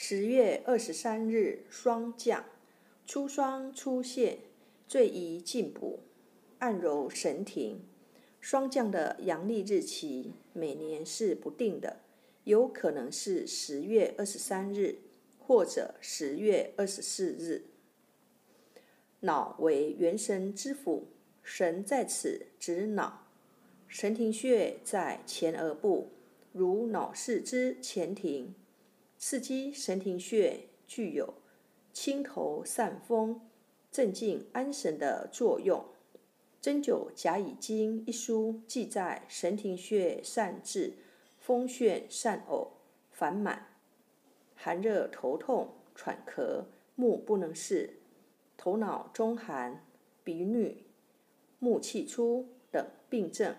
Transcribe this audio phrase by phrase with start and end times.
[0.00, 2.44] 十月二十三日霜降，
[3.04, 4.38] 初霜初现，
[4.86, 5.98] 最宜进补，
[6.60, 7.80] 按揉神庭。
[8.40, 11.96] 霜降的阳历日期每年是不定的，
[12.44, 15.00] 有可能是十月二十三日，
[15.36, 17.64] 或者十月二十四日。
[19.20, 21.08] 脑为元神之府，
[21.42, 23.26] 神在此指脑。
[23.88, 26.12] 神庭穴在前额部，
[26.52, 28.54] 如脑室之前庭。
[29.18, 31.34] 刺激神庭穴具有
[31.92, 33.40] 清头散风、
[33.90, 35.80] 镇静安神的作用。
[36.60, 40.98] 《针灸甲乙经》一书记载，神庭穴善治
[41.40, 42.68] 风眩、善呕、
[43.10, 43.66] 烦满、
[44.54, 47.98] 寒热、头痛、喘咳、目不能视、
[48.56, 49.84] 头脑中寒、
[50.22, 50.76] 鼻衄、
[51.58, 53.56] 目气出等病症。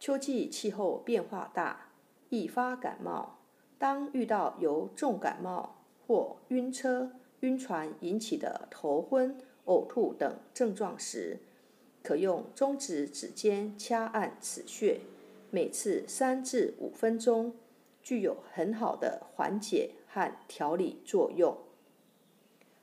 [0.00, 1.92] 秋季气候变化大，
[2.30, 3.45] 易发感冒。
[3.78, 5.76] 当遇到由重感冒
[6.06, 11.38] 或晕车、晕船引起的头昏、呕吐等症状时，
[12.02, 15.00] 可用中指指尖掐按此穴，
[15.50, 17.54] 每次三至五分钟，
[18.02, 21.56] 具有很好的缓解和调理作用。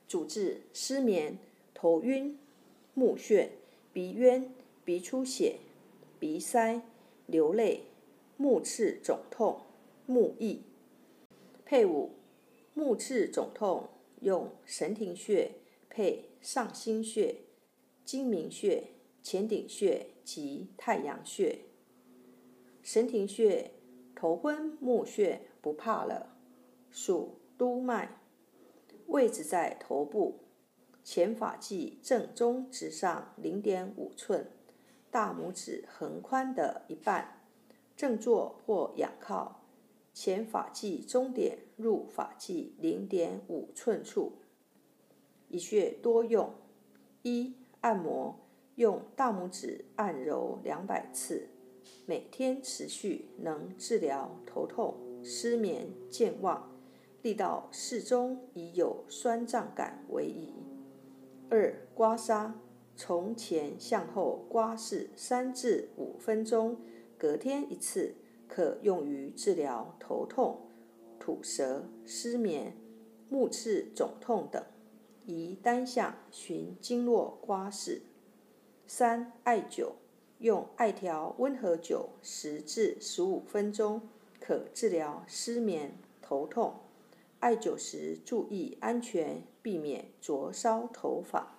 [0.06, 1.38] 主治失眠、
[1.72, 2.38] 头晕、
[2.92, 3.48] 目眩、
[3.92, 4.52] 鼻渊、
[4.84, 5.56] 鼻出血、
[6.20, 6.82] 鼻塞、
[7.26, 7.86] 流泪、
[8.36, 9.60] 目赤肿痛、
[10.06, 10.58] 目翳。
[11.64, 12.16] 配伍
[12.74, 13.88] 目赤肿痛，
[14.20, 15.52] 用神庭穴
[15.88, 17.36] 配上心穴、
[18.04, 18.88] 睛明穴、
[19.22, 21.60] 前顶穴及太阳穴。
[22.82, 23.70] 神庭穴
[24.14, 26.36] 头昏目眩不怕了，
[26.90, 28.20] 属督脉，
[29.06, 30.40] 位置在头部
[31.02, 34.50] 前发际正中直上零点五寸，
[35.10, 37.42] 大拇指横宽的一半，
[37.96, 39.63] 正坐或仰靠。
[40.14, 44.34] 前发际中点入发际零点五寸处，
[45.48, 46.54] 一穴多用：
[47.22, 48.38] 一、按摩，
[48.76, 51.48] 用大拇指按揉两百次，
[52.06, 54.94] 每天持续，能治疗头痛、
[55.24, 56.70] 失眠、健忘，
[57.22, 60.52] 力道适中，以有酸胀感为宜。
[61.50, 62.52] 二、刮痧，
[62.94, 66.76] 从前向后刮拭三至五分钟，
[67.18, 68.14] 隔天一次。
[68.48, 70.60] 可用于治疗头痛、
[71.18, 72.76] 吐舌、失眠、
[73.28, 74.62] 目赤肿痛等，
[75.26, 78.00] 宜单向循经络刮拭。
[78.86, 79.92] 三、艾灸，
[80.38, 84.02] 用艾条温和灸十至十五分钟，
[84.38, 86.74] 可治疗失眠、头痛。
[87.40, 91.53] 艾灸时注意安全，避免灼烧头发。